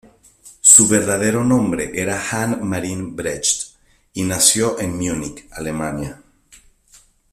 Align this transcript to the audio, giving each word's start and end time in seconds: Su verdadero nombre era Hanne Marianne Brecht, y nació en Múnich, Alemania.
Su 0.61 0.87
verdadero 0.87 1.43
nombre 1.43 1.91
era 1.93 2.23
Hanne 2.31 2.55
Marianne 2.63 3.11
Brecht, 3.11 3.75
y 4.15 4.23
nació 4.23 4.79
en 4.79 4.97
Múnich, 4.97 5.47
Alemania. 5.51 6.23